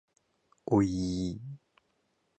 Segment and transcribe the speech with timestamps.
[0.65, 1.41] おいいい